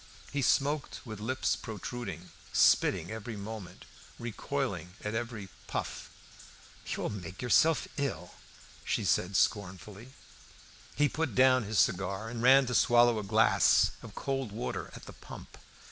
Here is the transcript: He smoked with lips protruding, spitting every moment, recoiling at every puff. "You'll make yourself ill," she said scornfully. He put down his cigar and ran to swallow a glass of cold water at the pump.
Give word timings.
He 0.33 0.41
smoked 0.41 1.05
with 1.05 1.19
lips 1.19 1.55
protruding, 1.55 2.31
spitting 2.53 3.11
every 3.11 3.35
moment, 3.37 3.85
recoiling 4.17 4.95
at 5.03 5.13
every 5.13 5.47
puff. 5.67 6.09
"You'll 6.87 7.11
make 7.11 7.39
yourself 7.39 7.87
ill," 7.97 8.33
she 8.83 9.05
said 9.05 9.35
scornfully. 9.35 10.13
He 10.95 11.07
put 11.07 11.35
down 11.35 11.65
his 11.65 11.77
cigar 11.77 12.29
and 12.31 12.41
ran 12.41 12.65
to 12.65 12.73
swallow 12.73 13.19
a 13.19 13.23
glass 13.23 13.91
of 14.01 14.15
cold 14.15 14.51
water 14.51 14.89
at 14.95 15.05
the 15.05 15.13
pump. 15.13 15.55